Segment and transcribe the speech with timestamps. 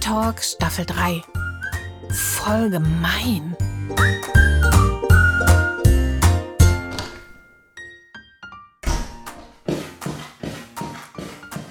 [0.00, 1.22] Talk Staffel 3.
[2.10, 3.54] Voll gemein.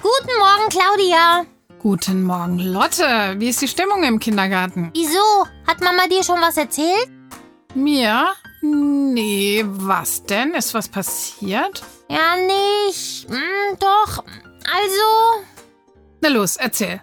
[0.00, 1.44] Guten Morgen, Claudia.
[1.80, 3.34] Guten Morgen, Lotte.
[3.38, 4.90] Wie ist die Stimmung im Kindergarten?
[4.94, 5.46] Wieso?
[5.66, 7.08] Hat Mama dir schon was erzählt?
[7.74, 8.28] Mir?
[8.62, 10.54] Nee, was denn?
[10.54, 11.82] Ist was passiert?
[12.08, 13.28] Ja, nicht.
[13.28, 14.24] Hm, doch.
[14.72, 15.44] Also.
[16.20, 17.00] Na los, erzähl.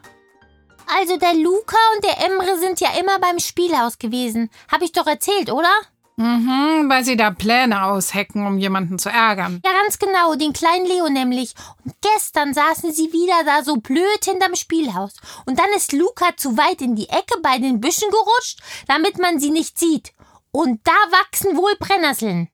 [0.87, 4.49] Also der Luca und der Emre sind ja immer beim Spielhaus gewesen.
[4.71, 5.71] Hab ich doch erzählt, oder?
[6.19, 9.61] Mhm, weil sie da Pläne aushecken, um jemanden zu ärgern.
[9.63, 11.53] Ja, ganz genau, den kleinen Leo nämlich.
[11.85, 15.13] Und gestern saßen sie wieder da so blöd hinterm Spielhaus.
[15.45, 19.39] Und dann ist Luca zu weit in die Ecke bei den Büschen gerutscht, damit man
[19.39, 20.13] sie nicht sieht.
[20.51, 22.49] Und da wachsen wohl Brennnesseln.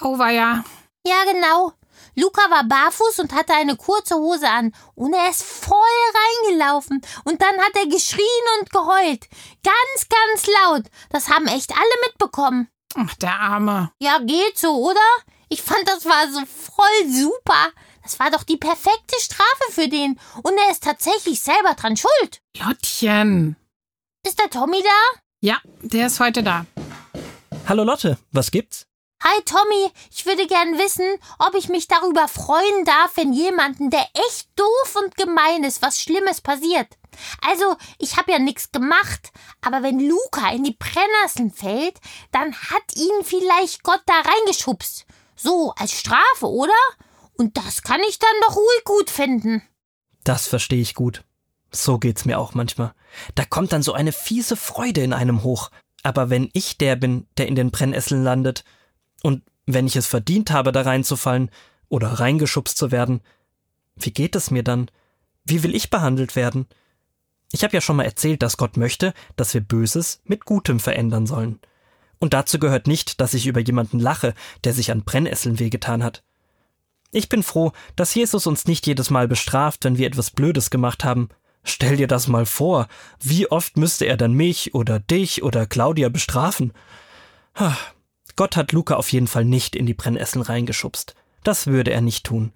[0.00, 0.64] Auweia.
[1.06, 1.72] Ja, genau.
[2.14, 4.72] Luca war barfuß und hatte eine kurze Hose an.
[4.94, 5.78] Und er ist voll
[6.46, 7.00] reingelaufen.
[7.24, 8.24] Und dann hat er geschrien
[8.60, 9.28] und geheult.
[9.62, 10.84] Ganz, ganz laut.
[11.10, 12.68] Das haben echt alle mitbekommen.
[12.94, 13.92] Ach, der Arme.
[13.98, 15.00] Ja, geht so, oder?
[15.48, 17.68] Ich fand, das war so voll super.
[18.02, 20.18] Das war doch die perfekte Strafe für den.
[20.42, 22.40] Und er ist tatsächlich selber dran schuld.
[22.58, 23.56] Lottchen.
[24.26, 25.20] Ist der Tommy da?
[25.40, 26.66] Ja, der ist heute da.
[27.66, 28.87] Hallo Lotte, was gibt's?
[29.20, 31.04] Hi Tommy, ich würde gern wissen,
[31.40, 36.00] ob ich mich darüber freuen darf, wenn jemanden, der echt doof und gemein ist, was
[36.00, 36.86] Schlimmes passiert.
[37.44, 41.98] Also, ich habe ja nichts gemacht, aber wenn Luca in die Brennnesseln fällt,
[42.30, 45.04] dann hat ihn vielleicht Gott da reingeschubst.
[45.34, 46.72] So, als Strafe, oder?
[47.36, 49.62] Und das kann ich dann doch ruhig gut finden.
[50.22, 51.24] Das verstehe ich gut.
[51.72, 52.94] So geht's mir auch manchmal.
[53.34, 55.70] Da kommt dann so eine fiese Freude in einem hoch.
[56.04, 58.64] Aber wenn ich der bin, der in den Brennesseln landet,
[59.22, 61.50] und wenn ich es verdient habe, da reinzufallen
[61.88, 63.20] oder reingeschubst zu werden,
[63.96, 64.90] wie geht es mir dann?
[65.44, 66.66] Wie will ich behandelt werden?
[67.52, 71.26] Ich habe ja schon mal erzählt, dass Gott möchte, dass wir Böses mit Gutem verändern
[71.26, 71.58] sollen.
[72.18, 74.34] Und dazu gehört nicht, dass ich über jemanden lache,
[74.64, 76.22] der sich an Brennesseln wehgetan hat.
[77.10, 81.04] Ich bin froh, dass Jesus uns nicht jedes Mal bestraft, wenn wir etwas Blödes gemacht
[81.04, 81.30] haben.
[81.64, 82.88] Stell dir das mal vor,
[83.20, 86.72] wie oft müsste er dann mich oder dich oder Claudia bestrafen?
[88.38, 91.16] Gott hat Luca auf jeden Fall nicht in die Brennesseln reingeschubst.
[91.42, 92.52] Das würde er nicht tun.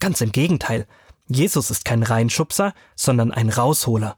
[0.00, 0.88] Ganz im Gegenteil.
[1.28, 4.16] Jesus ist kein Reinschubser, sondern ein Rausholer.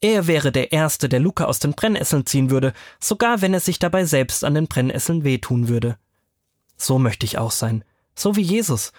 [0.00, 3.80] Er wäre der Erste, der Luca aus den Brennesseln ziehen würde, sogar wenn er sich
[3.80, 5.98] dabei selbst an den Brennesseln wehtun würde.
[6.76, 7.82] So möchte ich auch sein.
[8.14, 8.92] So wie Jesus.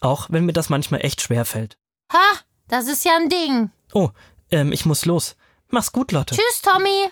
[0.00, 1.78] Auch wenn mir das manchmal echt schwer fällt.
[2.12, 3.70] Ha, das ist ja ein Ding.
[3.92, 4.10] Oh,
[4.50, 5.36] ähm, ich muss los.
[5.68, 6.34] Mach's gut, Lotte.
[6.34, 7.08] Tschüss, Tommy.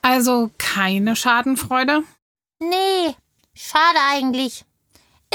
[0.00, 2.02] Also keine Schadenfreude?
[2.62, 3.16] Nee,
[3.54, 4.64] schade eigentlich.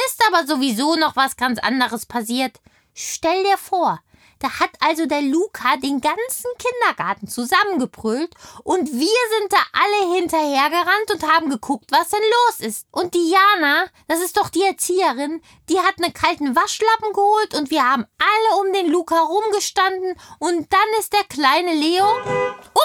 [0.08, 2.60] Ist aber sowieso noch was ganz anderes passiert.
[2.94, 4.00] Stell dir vor,
[4.40, 8.34] da hat also der Luca den ganzen Kindergarten zusammengebrüllt
[8.64, 12.88] und wir sind da alle hinterhergerannt und haben geguckt, was denn los ist.
[12.92, 17.84] Und Diana, das ist doch die Erzieherin, die hat einen kalten Waschlappen geholt und wir
[17.84, 22.06] haben alle um den Luca rumgestanden und dann ist der kleine Leo.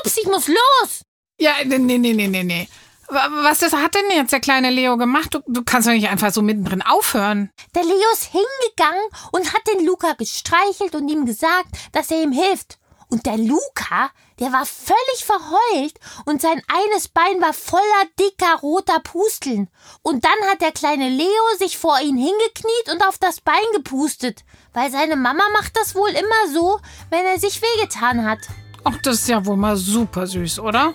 [0.01, 1.05] Ups, ich muss los!
[1.39, 2.69] Ja, nee, nee, nee, nee, nee.
[3.11, 5.35] Was ist, hat denn jetzt der kleine Leo gemacht?
[5.35, 7.51] Du, du kannst doch nicht einfach so mittendrin aufhören.
[7.75, 12.33] Der Leo ist hingegangen und hat den Luca gestreichelt und ihm gesagt, dass er ihm
[12.33, 12.79] hilft.
[13.09, 15.95] Und der Luca, der war völlig verheult
[16.27, 17.83] und sein eines Bein war voller
[18.21, 19.69] dicker roter Pusteln.
[20.03, 21.27] Und dann hat der kleine Leo
[21.59, 26.11] sich vor ihn hingekniet und auf das Bein gepustet, weil seine Mama macht das wohl
[26.11, 26.79] immer so,
[27.11, 28.39] wenn er sich wehgetan hat.
[28.85, 30.95] Ach, das ist ja wohl mal super süß, oder?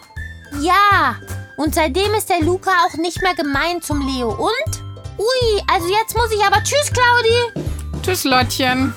[0.62, 1.18] Ja,
[1.58, 4.30] und seitdem ist der Luca auch nicht mehr gemein zum Leo.
[4.30, 4.84] Und?
[5.18, 7.70] Ui, also jetzt muss ich aber Tschüss, Claudi.
[8.04, 8.94] Tschüss, Lottchen.